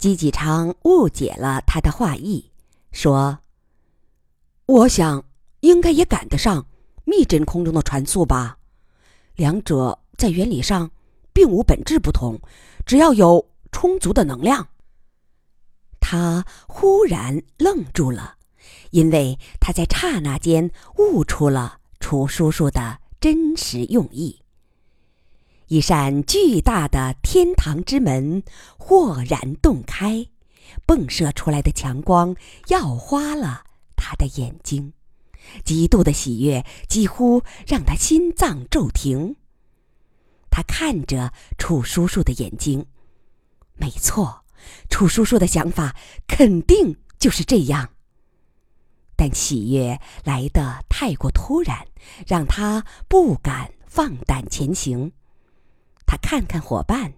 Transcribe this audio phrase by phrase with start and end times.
[0.00, 2.50] 姬继昌误解了他的话意，
[2.90, 3.40] 说
[4.64, 5.22] ：“我想
[5.60, 6.64] 应该也赶得上
[7.04, 8.56] 密真空中的传速吧？
[9.36, 10.90] 两者在原理上
[11.34, 12.40] 并无本质不同，
[12.86, 14.68] 只要有充足的能量。”
[16.00, 18.36] 他忽然愣住了，
[18.92, 24.39] 因为他在刹那间悟出了楚叔叔的真实用意。
[25.70, 28.42] 一扇巨大的天堂之门
[28.76, 30.26] 豁然洞开，
[30.84, 32.34] 迸射出来的强光
[32.66, 33.62] 耀花了
[33.94, 34.92] 他的眼睛，
[35.64, 39.36] 极度的喜悦几乎让他心脏骤停。
[40.50, 42.84] 他看着楚叔叔的眼睛，
[43.76, 44.44] 没错，
[44.88, 45.94] 楚叔叔的想法
[46.26, 47.90] 肯定就是这样。
[49.14, 51.86] 但喜悦来得太过突然，
[52.26, 55.12] 让他不敢放胆前行。
[56.10, 57.12] 他看看伙伴，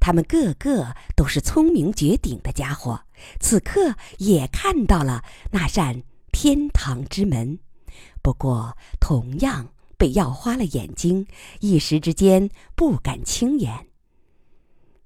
[0.00, 3.02] 他们个个都是聪明绝顶的家伙，
[3.38, 7.58] 此刻也看到了那扇天堂之门，
[8.22, 11.26] 不过同样被耀花了眼睛，
[11.60, 13.88] 一时之间不敢轻言。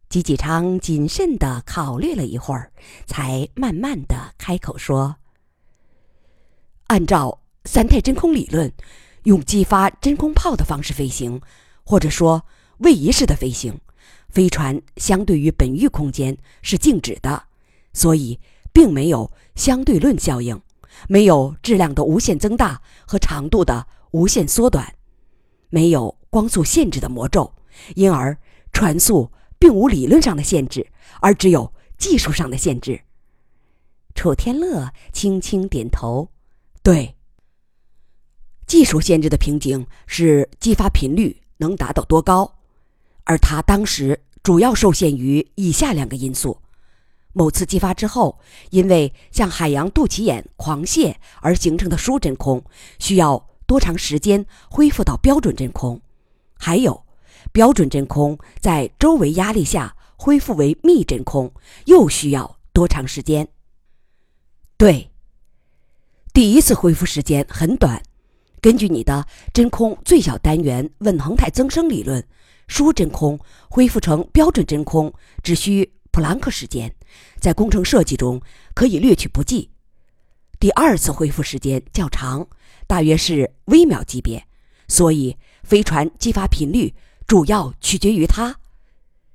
[0.08, 2.70] 吉吉昌谨慎地考虑了一会儿，
[3.04, 5.16] 才慢慢地开口说
[6.86, 8.72] ：“按照三态真空理论，
[9.24, 11.40] 用激发真空炮的方式飞行，
[11.82, 12.46] 或者说……”
[12.78, 13.80] 位移式的飞行，
[14.28, 17.44] 飞船相对于本域空间是静止的，
[17.92, 18.40] 所以
[18.72, 20.60] 并没有相对论效应，
[21.08, 24.94] 没有质量的无限增大和长度的无限缩短，
[25.68, 27.54] 没有光速限制的魔咒，
[27.94, 28.36] 因而
[28.72, 30.86] 船速并无理论上的限制，
[31.20, 33.00] 而只有技术上的限制。
[34.14, 36.30] 楚天乐轻轻点头，
[36.82, 37.16] 对，
[38.66, 42.58] 技术限制的瓶颈是激发频率能达到多高。
[43.24, 46.58] 而它当时主要受限于以下两个因素：
[47.32, 48.38] 某次激发之后，
[48.70, 52.62] 因为像海洋肚脐眼狂泻而形成的疏真空，
[52.98, 55.98] 需要多长时间恢复到标准真空；
[56.58, 57.04] 还有，
[57.50, 61.52] 标准真空在周围压力下恢复为密真空，
[61.86, 63.48] 又需要多长时间？
[64.76, 65.10] 对，
[66.34, 68.02] 第一次恢复时间很短。
[68.60, 72.22] 根据你的真空最小单元稳恒态增生理论。
[72.66, 73.38] 疏真空
[73.68, 76.94] 恢复成标准真空只需普朗克时间，
[77.40, 78.40] 在工程设计中
[78.74, 79.70] 可以略去不计。
[80.58, 82.46] 第二次恢复时间较长，
[82.86, 84.46] 大约是微秒级别，
[84.88, 86.94] 所以飞船激发频率
[87.26, 88.56] 主要取决于它。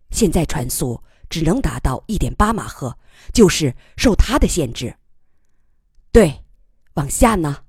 [0.10, 2.98] 现在船速只能达到一点八马赫，
[3.32, 4.96] 就是受它的限制。
[6.12, 6.44] 对，
[6.96, 7.64] 往下呢？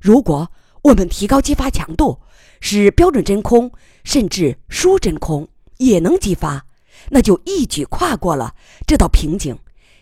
[0.00, 0.50] 如果
[0.82, 2.20] 我们提高激发强度。
[2.66, 3.70] 使标准真空
[4.04, 6.64] 甚至疏真空也能激发，
[7.10, 8.54] 那就一举跨过了
[8.86, 9.58] 这道瓶颈。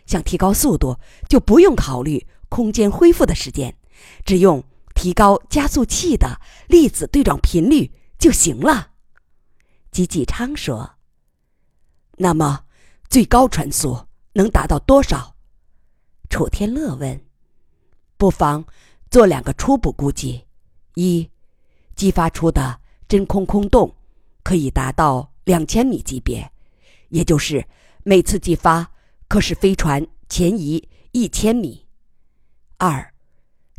[0.07, 0.97] 想提高速度，
[1.29, 3.75] 就不用考虑空间恢复的时间，
[4.25, 4.63] 只用
[4.95, 8.93] 提高加速器的粒子对撞频率就行了。
[9.91, 10.93] 吉继昌说
[12.19, 12.67] ：“那么，
[13.11, 15.35] 最高传速能达到多少？”
[16.31, 17.25] 楚天乐问
[18.17, 18.65] ：“不妨
[19.11, 20.45] 做两个初步估计，
[20.95, 21.29] 一。”
[21.95, 23.95] 激发出的真空空洞
[24.43, 26.51] 可以达到两千米级别，
[27.09, 27.65] 也就是
[28.03, 28.91] 每次激发
[29.29, 31.87] 可使飞船前移一千米。
[32.79, 33.13] 二，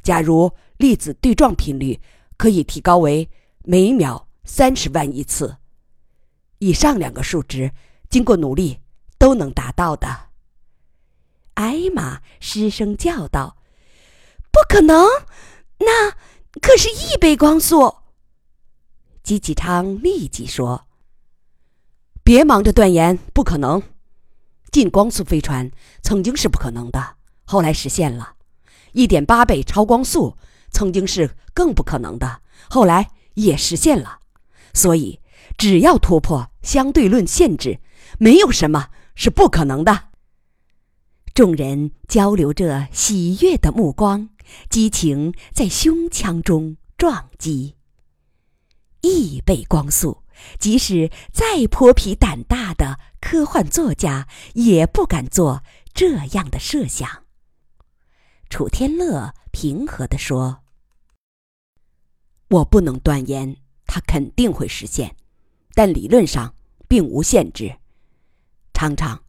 [0.01, 2.00] 假如粒子对撞频率
[2.38, 3.29] 可以提高为
[3.63, 5.57] 每秒三十万亿次，
[6.59, 7.72] 以上两个数值
[8.09, 8.80] 经过努力
[9.18, 10.30] 都能达到的。
[11.56, 13.57] 艾玛失声叫道
[14.51, 15.06] ：“不可能！
[15.80, 16.12] 那
[16.62, 17.95] 可是一倍光速。”
[19.23, 20.85] 吉启昌立即说
[22.25, 23.81] ：“别忙着断言不可能。
[24.69, 28.35] 近光速飞船曾经是不可能的，后来实现了；
[28.91, 30.35] 一点八倍超光速
[30.72, 34.19] 曾经是更不可能的，后来也实现了。
[34.73, 35.22] 所以，
[35.57, 37.79] 只要突破相对论限制，
[38.19, 40.09] 没有什么是不可能的。”
[41.33, 44.30] 众人交流着喜悦的目光，
[44.69, 47.75] 激情在胸腔中撞击。
[49.03, 50.23] 亿倍光速，
[50.57, 55.61] 即使再泼皮胆大的科幻作家也不敢做
[55.94, 57.25] 这样的设想。
[58.50, 60.63] 楚天乐平和地说
[62.47, 65.17] ：“我不能断言它肯定会实现，
[65.73, 66.55] 但理论上
[66.88, 67.75] 并无限制。
[68.73, 69.21] 常常，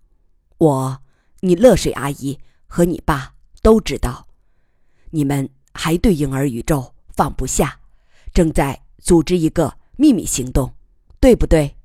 [0.58, 1.02] 我、
[1.40, 2.38] 你乐水阿姨
[2.68, 4.28] 和你爸都知道，
[5.10, 7.80] 你们还对婴儿宇宙放不下，
[8.32, 10.74] 正在。”组织一个秘密行动，
[11.20, 11.76] 对不对？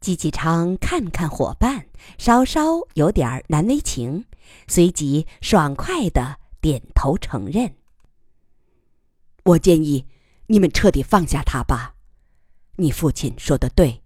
[0.00, 4.24] 季继昌看看伙伴，稍稍有点难为情，
[4.66, 7.76] 随即爽快的点头承认。
[9.44, 10.06] 我建议
[10.46, 11.94] 你们彻底放下他吧。
[12.76, 14.02] 你父亲说的对，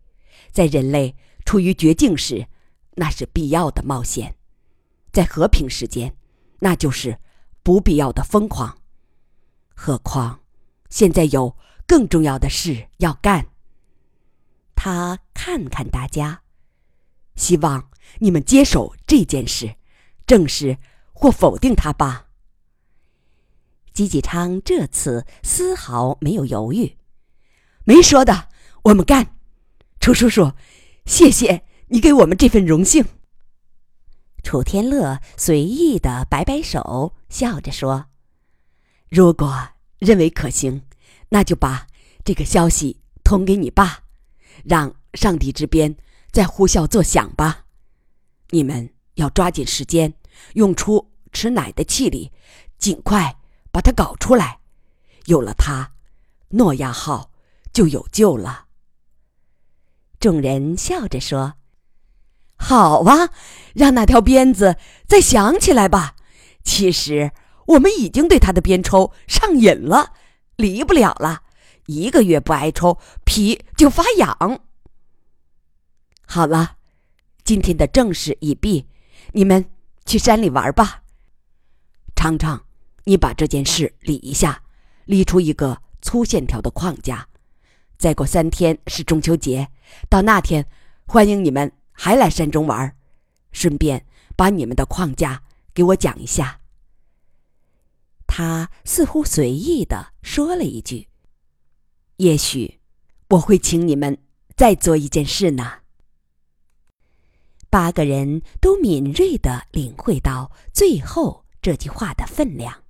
[0.50, 1.14] 在人类
[1.44, 2.48] 处于绝境时，
[2.96, 4.32] 那是必要的冒险；
[5.12, 6.16] 在和平时间，
[6.58, 7.20] 那就是
[7.62, 8.78] 不必要的疯狂。
[9.76, 10.40] 何况，
[10.90, 11.56] 现在有
[11.88, 13.48] 更重要的事要干。
[14.76, 16.42] 他看看大家，
[17.34, 17.90] 希望
[18.20, 19.74] 你们接手这件事，
[20.24, 20.78] 正视
[21.12, 22.26] 或否定他吧。
[23.92, 26.96] 吉吉昌这次丝毫没有犹豫，
[27.84, 28.48] 没说的，
[28.82, 29.34] 我们干。
[29.98, 30.52] 楚叔叔，
[31.06, 33.04] 谢谢你给我们这份荣幸。
[34.44, 38.06] 楚天乐随意的摆摆手，笑着说
[39.10, 40.82] ：“如果认为可行，
[41.28, 41.86] 那就把
[42.24, 44.00] 这个消息通给你爸。”
[44.64, 45.96] 让上帝之鞭
[46.32, 47.64] 在呼啸作响吧！
[48.50, 50.12] 你们要抓紧时间，
[50.54, 52.32] 用出吃奶的气力，
[52.76, 53.36] 尽快
[53.70, 54.58] 把它搞出来。
[55.26, 55.92] 有了它，
[56.48, 57.30] 诺亚号
[57.72, 58.66] 就有救了。
[60.18, 61.54] 众人笑着说
[62.58, 63.30] ：“好啊，
[63.74, 64.76] 让那条鞭子
[65.06, 66.16] 再响起来吧。
[66.64, 67.30] 其实
[67.66, 70.14] 我们已经对它的鞭抽上瘾了，
[70.58, 71.44] 离不了了。”
[71.88, 74.60] 一个月不挨抽，皮就发痒。
[76.26, 76.76] 好了，
[77.42, 78.86] 今天的正事已毕，
[79.32, 79.64] 你们
[80.04, 81.02] 去山里玩吧。
[82.14, 82.62] 昌昌，
[83.04, 84.62] 你把这件事理一下，
[85.06, 87.26] 理出一个粗线条的框架。
[87.96, 89.70] 再过三天是中秋节，
[90.10, 90.66] 到那天
[91.06, 92.94] 欢迎你们还来山中玩，
[93.50, 94.04] 顺便
[94.36, 96.60] 把你们的框架给我讲一下。
[98.28, 101.08] 他似乎随意的说了一句。
[102.18, 102.78] 也许
[103.30, 104.18] 我会请你们
[104.56, 105.80] 再做一件事呢。
[107.68, 112.82] 八个人都敏锐的领会到最后这句话的分量，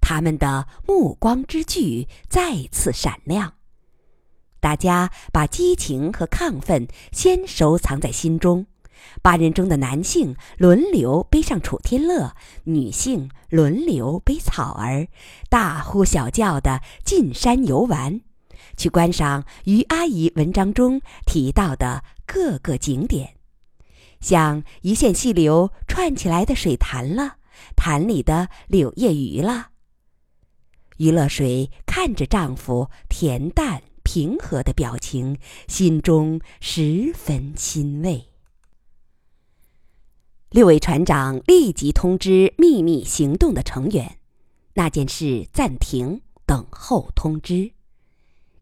[0.00, 3.54] 他们的目光之炬再次闪亮。
[4.60, 8.66] 大家把激情和亢奋先收藏在心中。
[9.22, 12.34] 八人中的男性轮流背上楚天乐，
[12.64, 15.08] 女性轮流背草儿，
[15.48, 18.20] 大呼小叫的进山游玩。
[18.76, 23.34] 去观赏于阿姨文章中提到的各个景点，
[24.20, 27.36] 像一线细流串起来的水潭了，
[27.76, 29.68] 潭里的柳叶鱼了。
[30.98, 38.28] 于乐水看着丈夫恬淡平和的表情，心中十分欣慰。
[40.50, 44.18] 六位船长立即通知秘密行动的成员，
[44.72, 47.72] 那件事暂停，等候通知。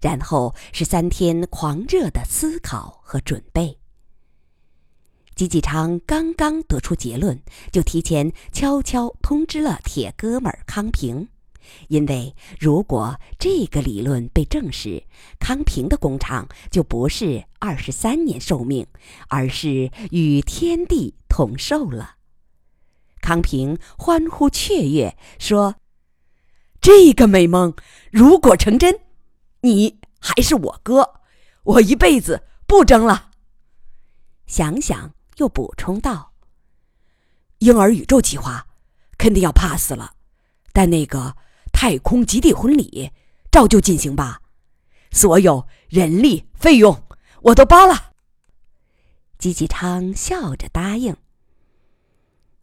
[0.01, 3.79] 然后是三天狂热的思考和准备。
[5.37, 7.41] 吉吉昌刚刚得出结论，
[7.71, 11.29] 就提前悄悄通知了铁哥们康平，
[11.89, 15.05] 因为如果这个理论被证实，
[15.39, 18.87] 康平的工厂就不是二十三年寿命，
[19.29, 22.17] 而是与天地同寿了。
[23.21, 25.77] 康平欢呼雀跃，说
[26.81, 27.75] ：“这个美梦
[28.11, 29.01] 如果成真。”
[29.63, 31.21] 你还是我哥，
[31.65, 33.31] 我一辈子不争了。
[34.47, 36.33] 想想又补充道
[37.59, 38.69] ：“婴儿宇宙计划
[39.19, 40.13] 肯定要 pass 了，
[40.73, 41.35] 但那个
[41.79, 43.11] 太空极地婚礼
[43.53, 44.41] 照旧进行吧，
[45.11, 47.03] 所有人力费用
[47.43, 48.13] 我都包了。”
[49.37, 51.15] 吉吉昌笑着答应。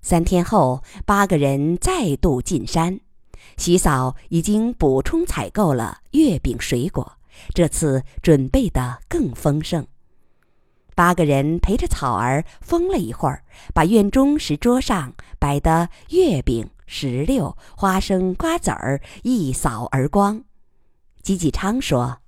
[0.01, 2.99] 三天后，八个人再度进山。
[3.55, 7.19] 徐嫂已经补充采购了月饼水果，
[7.53, 9.85] 这次准备的更丰盛。
[10.95, 13.43] 八个人陪着草儿疯了一会儿，
[13.75, 20.43] 把院中石桌上摆的月饼、石榴、花生、瓜子儿一扫而光。
[21.21, 22.21] 吉吉昌说：“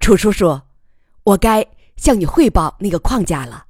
[0.00, 0.62] 楚叔叔，
[1.24, 1.66] 我该
[1.96, 3.66] 向你汇报那个框架了。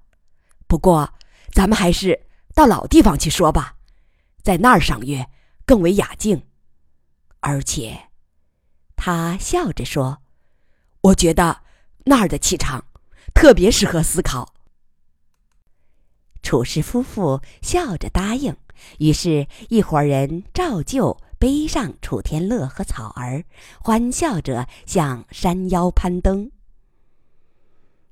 [0.66, 1.14] 不过，
[1.52, 3.76] 咱们还是到老地方去说吧，
[4.42, 5.28] 在那儿赏月。”
[5.68, 6.46] 更为雅静，
[7.40, 8.08] 而且，
[8.96, 10.22] 他笑着说
[11.12, 11.60] ：“我觉得
[12.06, 12.86] 那儿的气场
[13.34, 14.54] 特别适合思考。”
[16.42, 18.56] 楚氏夫妇笑着答应，
[18.98, 23.44] 于是，一伙人照旧背上楚天乐和草儿，
[23.80, 26.50] 欢笑着向山腰攀登。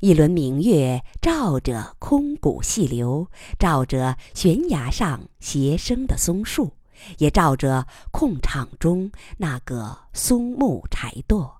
[0.00, 6.72] 一轮明月照着空谷细流，照着悬崖上斜生的松树。
[7.18, 11.52] 也照着空场中那个松木柴垛。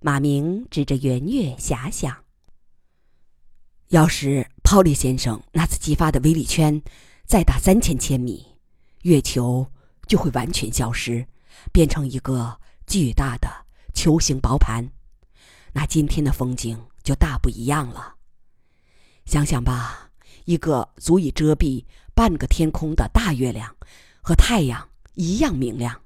[0.00, 2.16] 马明指着圆月遐想
[3.90, 6.80] ：“要是泡利先生那次激发的威力圈
[7.30, 8.44] 再大三千千米，
[9.02, 9.64] 月球
[10.08, 11.24] 就会完全消失，
[11.72, 12.58] 变成一个
[12.88, 13.48] 巨大的
[13.94, 14.90] 球形薄盘，
[15.72, 18.16] 那今天的风景就大不一样了。
[19.26, 20.10] 想想吧，
[20.44, 21.84] 一个足以遮蔽
[22.16, 23.76] 半个天空的大月亮，
[24.20, 26.00] 和太阳一样明亮。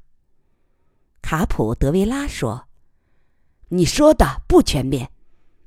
[1.23, 2.67] 卡普德维拉说
[3.73, 5.11] ：“你说的不全面。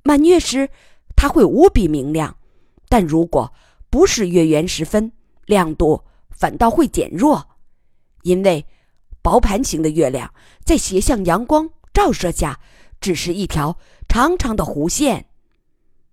[0.04, 0.70] 满月时，
[1.16, 2.38] 它会无比明亮；
[2.88, 3.52] 但如果
[3.90, 5.14] 不是月圆时分，
[5.48, 7.58] 亮度反倒会减弱，
[8.22, 8.68] 因为
[9.24, 10.32] 薄盘形的月亮
[10.64, 12.60] 在斜向阳光照射下，
[13.02, 15.26] 只是一条长长的弧线。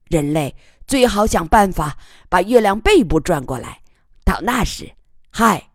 [0.08, 1.98] 人类最好想办法
[2.30, 3.82] 把月亮背部转过来，
[4.24, 4.94] 到那时，
[5.28, 5.70] 嗨，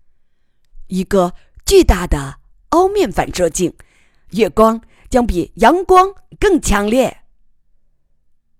[0.87, 2.39] 一个巨大的。”
[2.69, 3.73] 凹面反射镜，
[4.33, 7.23] 月光将比阳光更强烈。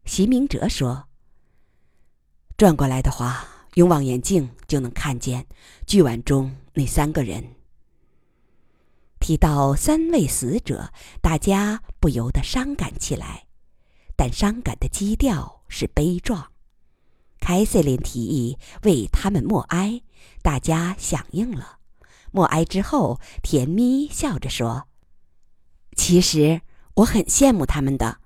[0.03, 1.07] 席明哲说
[2.57, 3.45] ：“转过来的话，
[3.79, 5.47] 用望远镜就能看见
[5.87, 7.55] 巨碗中那三个人。”
[9.21, 13.45] 提到三位死者，大家不由得伤感起来，
[14.17, 16.51] 但伤感的基调是悲壮。
[17.39, 20.01] 凯瑟琳提议为他们默哀，
[20.41, 21.79] 大家响应了。
[22.31, 24.89] 默哀之后，甜咪笑着说
[25.95, 26.59] ：“其实
[26.95, 28.19] 我很羡慕他们的，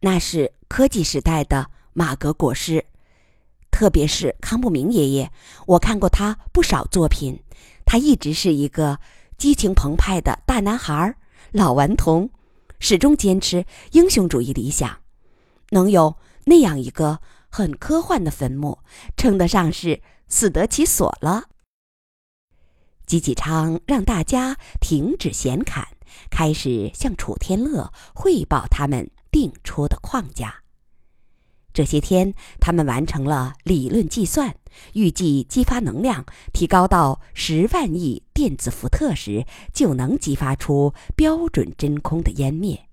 [0.00, 2.86] 那是科技时代的马格国师，
[3.72, 5.32] 特别是康不明爷爷。
[5.66, 7.42] 我看过他不少作品，
[7.84, 9.00] 他一直是一个
[9.36, 11.16] 激情澎湃的大男孩，
[11.50, 12.30] 老顽童，
[12.78, 14.98] 始终坚持英雄主义理想。
[15.70, 18.78] 能有那样一个很科幻的坟墓，
[19.16, 21.46] 称得上是死得其所了。”
[23.06, 25.88] 吉吉昌让大家停止闲侃，
[26.30, 30.61] 开始向楚天乐汇报他们定出的框架。
[31.72, 34.54] 这些天，他们完成了理论计算，
[34.94, 42.88] 预计激发能量提高到十万亿电子伏特时，就能激发出标准真空的湮灭。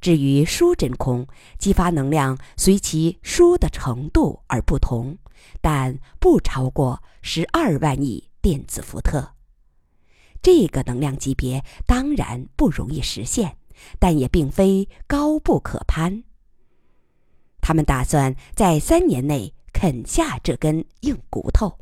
[0.00, 1.26] 至于疏真空，
[1.58, 5.18] 激发能量随其疏的程度而不同，
[5.60, 8.30] 但不超过十二万亿。
[8.42, 9.34] 电子伏特，
[10.40, 13.58] 这个能量级别当然不容易实现，
[13.98, 16.24] 但也并非高不可攀。
[17.60, 21.78] 他们打算在三年内啃下这根硬骨头。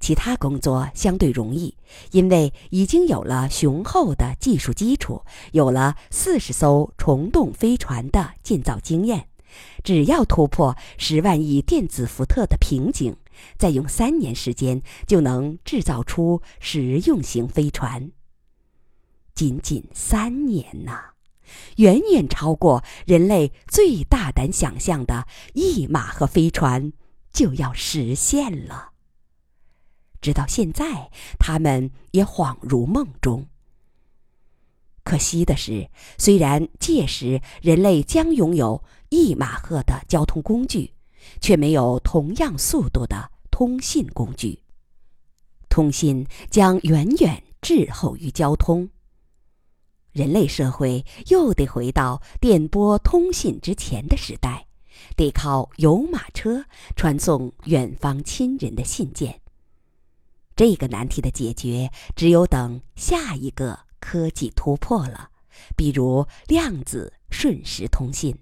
[0.00, 1.76] 其他工作相对容易，
[2.10, 9.28] 因为已经有了雄厚的技术基础，有了四十艘虫洞飞船的建造经验。
[9.82, 13.16] 只要突破十万亿电子伏特的瓶颈。
[13.58, 18.12] 再用三年时间就能制造出实用型飞船。
[19.34, 21.13] 仅仅三年呐，
[21.76, 26.92] 远远超过人类最大胆想象的一马赫飞船
[27.32, 28.92] 就要实现了。
[30.20, 33.46] 直到现在，他们也恍如梦中。
[35.02, 40.94] 可惜的是，虽然届时人类将拥有一马赫的交通工具。
[41.40, 44.60] 却没有同样速度的通信工具，
[45.70, 48.90] 通信将远远滞后于交通。
[50.14, 54.64] 人类社会又得回到电波通信之前的时代，
[55.16, 59.40] 得靠有马车传送远方亲人的信件。
[60.54, 65.30] 这个难题的解决，只有等下一个科技突破了，
[65.76, 68.38] 比如量子瞬时通信。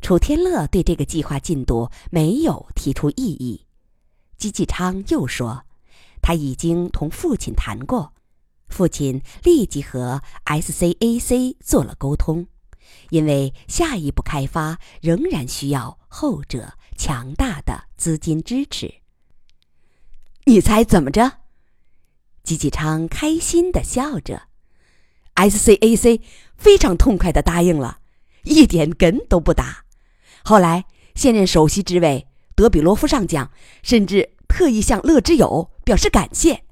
[0.00, 3.64] 楚天乐对这个计划进度没有提出异议，
[4.36, 5.64] 姬继昌又说，
[6.20, 8.12] 他已经同父亲谈过，
[8.70, 12.46] 父亲立即和 SCAC 做了沟通，
[13.10, 18.94] 因为下一步开发仍然需要后者强大的资金支持。
[20.44, 21.32] 你猜怎么着？
[22.42, 24.44] 吉吉昌开心地笑着
[25.34, 26.20] ，SCAC
[26.56, 27.98] 非常痛快地答应了，
[28.44, 29.84] 一点梗都不打。
[30.42, 33.50] 后来，现任首席执委德比罗夫上将
[33.82, 36.64] 甚至特意向乐之友表示感谢，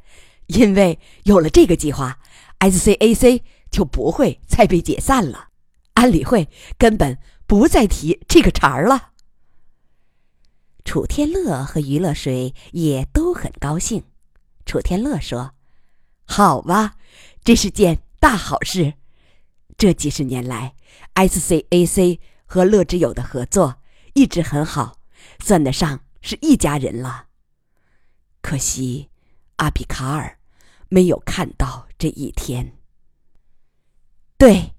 [0.48, 2.18] 因为有了这个计划
[2.58, 5.48] ，SCAC 就不会再被解散了，
[5.94, 9.12] 安理会根本不再提这个茬儿了。
[10.84, 14.04] 楚天乐和余乐水也都很高兴。
[14.66, 15.54] 楚天乐说
[16.26, 16.96] ：“好吧，
[17.42, 18.94] 这是件大好事。
[19.78, 20.74] 这几十年来
[21.14, 22.18] ，SCAC。”
[22.50, 23.82] 和乐之友的合作
[24.14, 25.00] 一直很好，
[25.38, 27.26] 算得上是一家人了。
[28.40, 29.10] 可惜
[29.56, 30.37] 阿比卡尔
[30.88, 32.76] 没有看到这一天。
[34.36, 34.74] 对，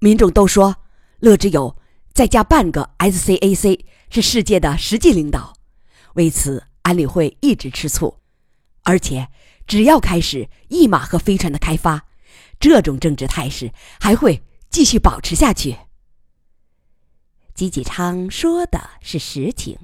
[0.00, 0.76] 民众都说
[1.20, 1.76] 乐之友
[2.12, 5.54] 再加半个 SCAC 是世界的实际领导。
[6.14, 8.20] 为此，安理会一直吃醋，
[8.82, 9.28] 而且
[9.66, 12.06] 只要开始一马赫飞船的开发，
[12.58, 15.76] 这种政治态势还会继续保持下去。
[17.54, 19.78] 吉吉昌说的是实情，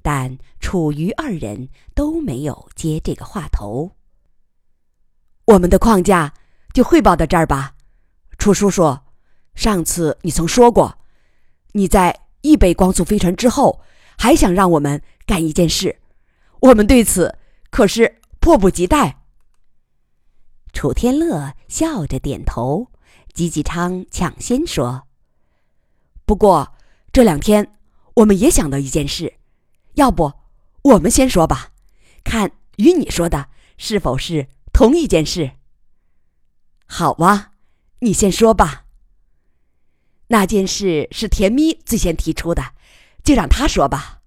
[0.00, 3.97] 但楚瑜二人都没有接这个话头。
[5.48, 6.34] 我们的框架
[6.74, 7.74] 就汇报到这儿吧，
[8.36, 8.98] 楚叔叔。
[9.54, 10.98] 上次你曾说过，
[11.72, 13.80] 你在易北光速飞船之后，
[14.18, 16.00] 还想让我们干一件事，
[16.60, 17.38] 我们对此
[17.70, 19.22] 可是迫不及待。
[20.74, 22.88] 楚天乐笑着点头，
[23.32, 25.04] 吉吉昌抢先说
[26.26, 26.74] ：“不过。”
[27.10, 27.74] 这两天，
[28.16, 29.32] 我们也想到一件事，
[29.94, 30.30] 要不
[30.82, 31.70] 我们先说吧，
[32.22, 34.46] 看与你说的是否是
[34.78, 35.50] 同一件事。
[36.86, 37.50] 好啊，
[37.98, 38.84] 你先说吧。
[40.28, 42.62] 那件事是甜咪最先提出的，
[43.24, 44.20] 就让他说吧。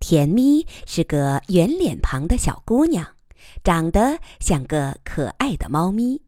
[0.00, 3.14] 甜咪是个圆脸庞的小姑娘，
[3.62, 6.22] 长得像个可爱的猫咪。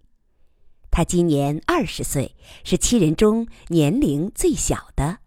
[0.91, 5.21] 她今年二十岁，是七人中年龄最小的。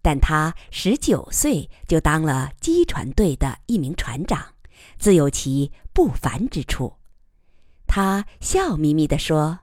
[0.00, 4.54] 但她十九岁就当了机船队的一名船长，
[4.98, 6.96] 自有其不凡之处。
[7.92, 9.58] 他笑眯眯地说：“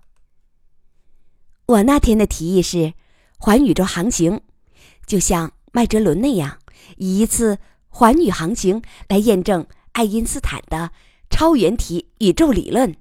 [1.65, 2.93] 我那天的提议是
[3.38, 4.41] 环宇宙航行，
[5.05, 6.60] 就像麦哲伦那样，
[6.98, 7.57] 以一次
[7.88, 10.91] 环宇航行来验证爱因斯坦的
[11.29, 12.98] 超圆体宇宙理论。”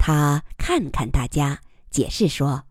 [0.00, 1.60] 他看看大家，
[1.90, 2.64] 解释说：“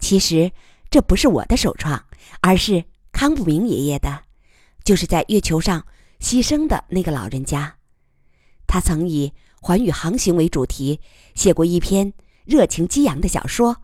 [0.00, 0.50] 其实。”
[0.90, 2.04] 这不是我的首创，
[2.40, 4.22] 而是康不明爷爷的，
[4.84, 5.84] 就是在月球上
[6.20, 7.78] 牺牲的那个老人家。
[8.68, 9.32] 他曾以
[9.64, 11.00] 环宇航行为主题
[11.34, 12.12] 写过一篇
[12.44, 13.78] 热情激昂的小说，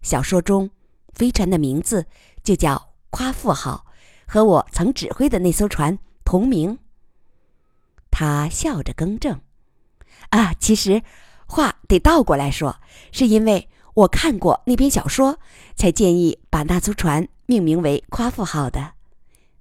[0.00, 0.70] 小说中
[1.14, 2.06] 飞船的名字
[2.44, 3.86] 就叫夸父号，
[4.24, 6.78] 和我曾指挥的那艘船同名。
[8.08, 9.40] 他笑着更正
[10.30, 11.02] ：“啊，其实
[11.46, 12.76] 话得倒过来说，
[13.10, 15.40] 是因为。”我看过那篇小说，
[15.74, 18.92] 才建议把那艘船命名为“夸父号”的。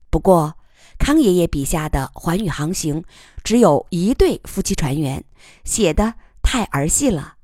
[0.10, 0.58] 不过，
[0.98, 3.04] 康爷爷笔下的环宇航行
[3.44, 5.24] 只有一对夫妻船员，
[5.64, 7.36] 写的太儿戏了，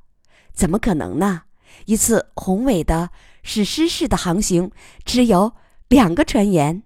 [0.54, 1.44] 怎么可能呢？
[1.86, 3.12] 一次宏伟的
[3.44, 4.72] 史诗式的航行，
[5.06, 5.54] 只有
[5.88, 6.84] 两个船员。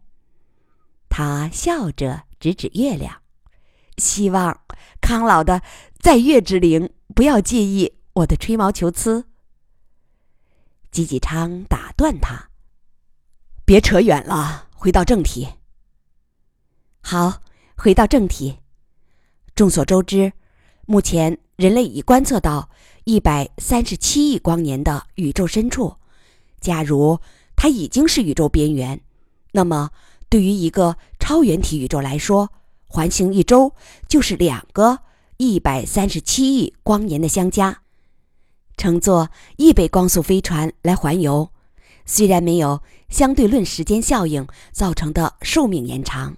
[1.10, 3.22] 他笑着指指月亮，
[3.98, 4.62] 希望
[5.02, 5.62] 康老的
[6.00, 9.26] 在月之灵不要介意我的吹毛求疵。
[10.92, 12.50] 吉吉昌打断他
[13.66, 15.48] ：“别扯远了，回到正题。”
[17.08, 17.44] 好，
[17.76, 18.58] 回到正题。
[19.54, 20.34] 众所周知，
[20.88, 22.68] 目前人类已观测到
[23.04, 25.98] 一百三十七亿光年的宇宙深处。
[26.60, 27.20] 假如
[27.56, 29.00] 它已经是宇宙边缘，
[29.52, 29.92] 那么
[30.30, 32.50] 对于一个超圆体宇宙来说，
[32.88, 33.76] 环行一周
[34.10, 35.02] 就是两个
[35.38, 37.84] 一百三十七亿光年的相加。
[38.78, 41.52] 乘坐易北光速飞船来环游，
[42.04, 46.38] 虽然没有相对论时间效应造成的寿命延长，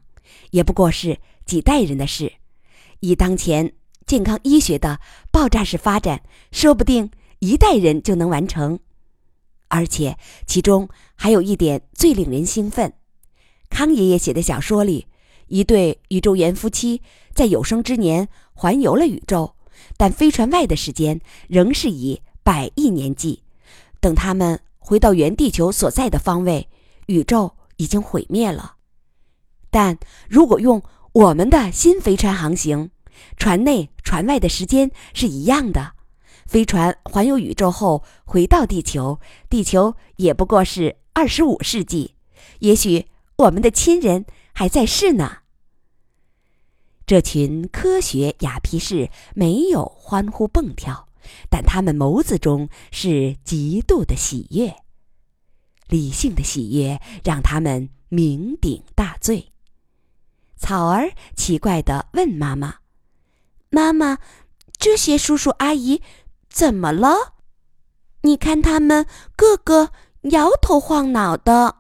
[0.51, 2.33] 也不过是几代人的事。
[2.99, 3.73] 以当前
[4.05, 4.99] 健康医学的
[5.31, 8.79] 爆炸式发展，说不定一代人就能完成。
[9.67, 12.93] 而且其中还有一点最令人兴奋：
[13.69, 15.07] 康爷爷写的小说里，
[15.47, 17.01] 一对宇宙员夫妻
[17.33, 19.55] 在有生之年环游了宇宙，
[19.97, 22.21] 但飞船外的时间仍是以。
[22.47, 23.43] 百亿年计，
[23.99, 26.69] 等他们回到原地球所在的方位，
[27.07, 28.76] 宇宙已经毁灭了。
[29.77, 29.95] 但
[30.27, 30.81] 如果用
[31.13, 32.89] 我们的新飞船航行，
[33.37, 35.93] 船内船外的时间是一样的。
[36.47, 39.19] 飞船环游宇宙后回到地球，
[39.51, 42.15] 地球也不过是二十五世纪。
[42.61, 45.37] 也许我们的亲人还在世呢。
[47.05, 51.07] 这群科学雅皮士没有欢呼蹦跳。
[51.51, 54.73] 但他们眸子中是极度的喜悦，
[55.87, 59.51] 理性的喜悦让他们酩酊大醉。
[60.57, 62.75] 草儿奇怪地问妈妈
[63.69, 64.17] ：“妈妈，
[64.77, 66.01] 这些叔叔阿姨
[66.49, 67.33] 怎么了？
[68.21, 69.91] 你看他们个个
[70.31, 71.77] 摇头晃脑的。”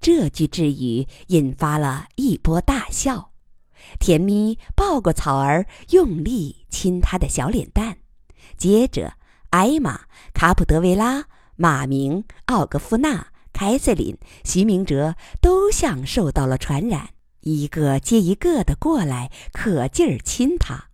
[0.00, 3.32] 这句智语引发了一波大笑。
[4.00, 7.98] 甜咪抱过草儿，用力亲她的小脸蛋。
[8.56, 9.14] 接着，
[9.50, 17.10] 艾玛、卡普德维拉、马明、奥格夫纳、凯瑟琳、徐明哲都像受到了传染，
[17.54, 20.88] 一个接一个的过来，可劲儿亲他。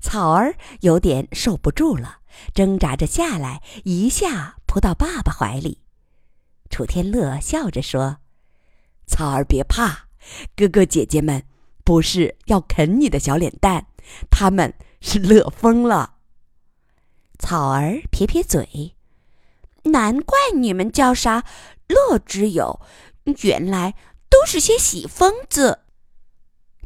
[0.00, 2.20] 草儿有点受不住了，
[2.54, 5.78] 挣扎着下来，一下扑到爸爸怀里。
[6.70, 8.18] 楚天乐笑着说
[9.06, 10.08] ：“草儿别怕，
[10.56, 11.44] 哥哥姐姐们
[11.84, 13.86] 不是要啃你的小脸蛋，
[14.30, 16.14] 他们是乐疯了。”
[17.38, 18.94] 草儿撇撇嘴
[19.84, 21.44] ：“难怪你们叫啥
[21.88, 22.80] 乐之友，
[23.42, 23.94] 原来
[24.34, 25.82] 都是些喜疯子。”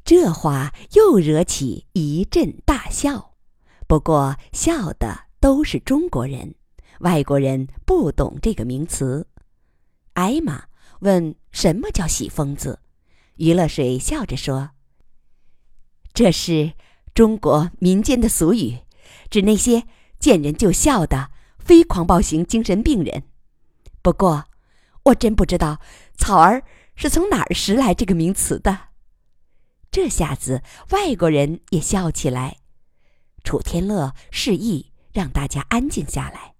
[0.05, 3.35] 这话又惹起一阵大笑，
[3.87, 6.55] 不过笑的都是中国人，
[7.01, 9.27] 外国人不懂这个名词。
[10.13, 10.65] 艾玛
[11.01, 12.81] 问：“什么叫喜疯子？”
[13.37, 14.71] 余乐水笑着说
[16.13, 16.73] ：“这是
[17.15, 18.79] 中国民间的俗语，
[19.31, 19.85] 指那些
[20.19, 23.25] 见人就笑的非狂暴型精神病人。
[24.03, 24.45] 不过，
[25.05, 25.81] 我真不知道
[26.17, 26.65] 草儿
[26.99, 28.89] 是从哪儿拾来这个名词的。”
[29.91, 32.59] 这下子，外国人也笑起来。
[33.45, 36.55] 楚天乐示意让大家安静下来，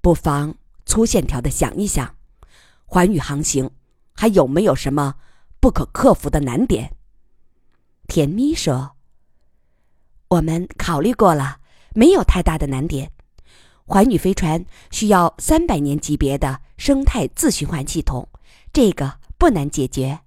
[0.00, 2.14] 不妨粗线条的想一想，
[2.84, 3.70] 环宇航行
[4.12, 5.16] 还有没有什么
[5.58, 6.94] 不可克服的难点？
[8.06, 8.96] 甜咪说
[10.28, 11.60] ：“我们考虑过了，
[11.94, 13.10] 没有太大的难点。
[13.84, 18.28] 环宇飞船需要三百年级别的生态自循环系统，
[18.72, 20.20] 这个不难解决。”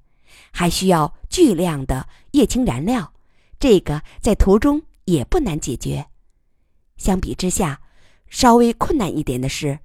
[0.56, 3.14] 还需要巨量的液氢燃料，
[3.60, 6.08] 这个在途中也不难解决。
[6.98, 7.82] 相比之下，
[8.30, 9.80] 稍微困难一点的是，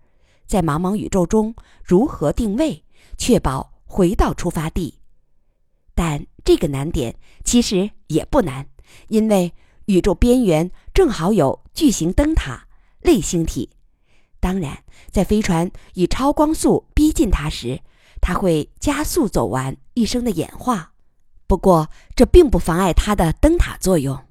[0.46, 2.84] 在茫茫宇宙中如何定位，
[3.16, 4.98] 确保回到出发地。
[5.94, 8.68] 但这个难点其实也不难，
[9.08, 9.54] 因为
[9.86, 12.68] 宇宙边缘正好有巨型灯塔
[13.00, 13.70] 类星体。
[14.38, 17.80] 当然，在飞船以超光速逼近它时，
[18.20, 20.92] 它会加速走完一生的演化，
[21.46, 24.26] 不过这并不妨碍它的灯塔作用。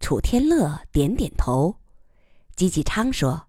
[0.00, 1.76] 楚天乐点点头，
[2.56, 3.46] 吉吉昌说：“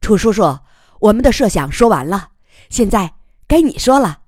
[0.00, 0.60] 楚叔叔，
[1.00, 2.30] 我们的设想说完了，
[2.70, 3.14] 现在
[3.46, 4.22] 该你说了。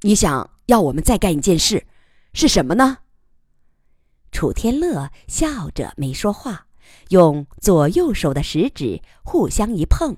[0.00, 1.86] 你想要我们再干一件事，
[2.32, 2.98] 是什么呢？”
[4.32, 6.66] 楚天乐笑着没说话，
[7.10, 10.16] 用左右手的食指互相一碰，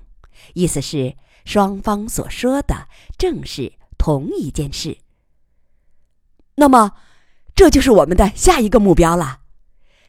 [0.53, 1.17] 意思是。
[1.47, 4.97] 双方所说的正是同一件事。
[6.55, 6.91] 那么，
[7.55, 9.39] 这就是我们的下一个目标了。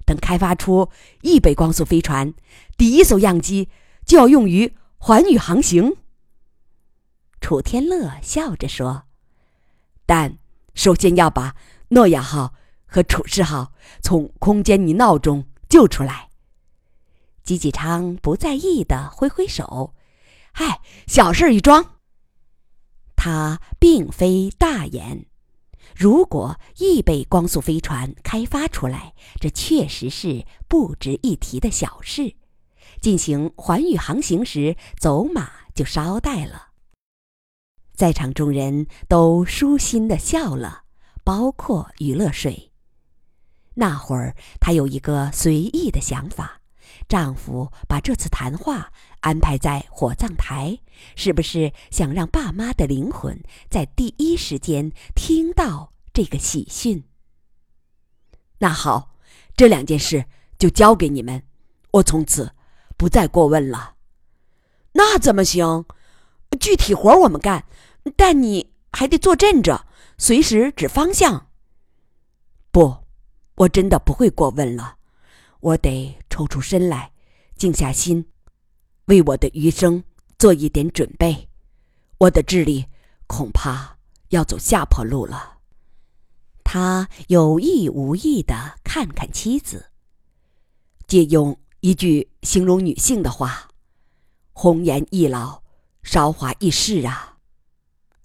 [0.04, 0.90] 等开发出
[1.22, 2.34] 易倍光速飞船，
[2.76, 3.68] 第一艘样机
[4.04, 5.96] 就要用于环宇航行。
[7.40, 9.04] 楚天乐笑着说
[10.06, 10.38] ：“但
[10.74, 11.54] 首先要把
[11.90, 12.52] 诺亚号
[12.84, 13.72] 和楚世号
[14.02, 16.30] 从空间泥淖中救出来。”
[17.44, 19.94] 吉吉昌不在意的挥挥手。
[20.60, 22.00] 嗨，小事一桩。
[23.14, 25.26] 他并非大言。
[25.94, 32.34] 如果易倍光速飞船开发出来，这确实是不值一提的小事。
[33.00, 36.70] 进行环宇航行时，走马就捎带了。
[37.94, 40.82] 在场众人都舒心的笑了，
[41.22, 42.72] 包括余乐水。
[43.74, 46.56] 那会儿，他有一个随意的想法。
[47.06, 50.78] 丈夫把这次谈话安排在火葬台，
[51.16, 57.04] 是不是想让爸妈的灵魂在第一时间听到这个喜讯？
[58.58, 59.16] 那好，
[59.56, 60.24] 这两件事
[60.58, 61.42] 就交给你们，
[61.92, 62.52] 我从此
[62.96, 63.94] 不再过问了。
[64.92, 65.84] 那怎么行？
[66.58, 67.66] 具体活我们干，
[68.16, 71.48] 但你还得坐镇着，随时指方向。
[72.72, 73.04] 不，
[73.56, 74.96] 我真的不会过问了。
[75.60, 77.12] 我得抽出身来，
[77.56, 78.26] 静下心，
[79.08, 80.02] 为我的余生
[80.38, 81.48] 做一点准备。
[82.18, 82.86] 我的智力
[83.26, 83.98] 恐怕
[84.30, 85.58] 要走下坡路了。
[86.64, 89.90] 他有意无意的看看妻子，
[91.06, 93.70] 借用一句形容女性的话
[94.52, 95.62] ：“红颜易老，
[96.02, 97.38] 韶华易逝啊！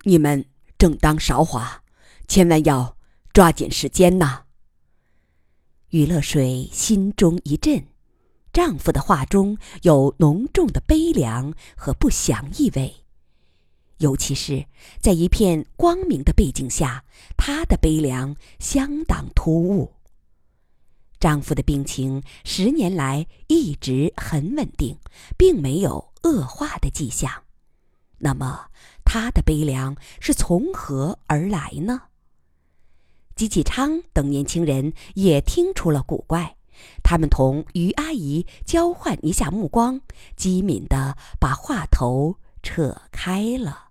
[0.03, 0.45] 你们
[0.77, 1.83] 正当韶华，
[2.27, 2.97] 千万要
[3.31, 4.43] 抓紧时间呐！”
[5.91, 7.87] 余乐水心中一震，
[8.53, 12.97] 丈夫的话中有浓重的悲凉和不祥意味，
[13.97, 14.67] 尤其是
[15.01, 17.03] 在一片光明的背景下，
[17.35, 19.93] 她的悲凉相当突兀。
[21.19, 24.99] 丈夫的病情十年来一直很稳定，
[25.35, 27.31] 并没有恶化的迹象，
[28.19, 28.67] 那么
[29.03, 32.03] 她的悲凉是从何而来呢？
[33.35, 36.55] 吉启昌等年轻人也听出了古怪，
[37.03, 40.01] 他们同于阿姨交换一下目光，
[40.35, 43.89] 机敏地把话头扯开了。